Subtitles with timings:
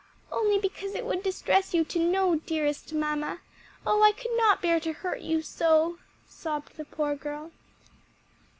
[0.31, 3.39] "Only because it would distress you to know, dearest mamma.
[3.85, 7.51] Oh I could not bear to hurt you so!" sobbed the poor girl.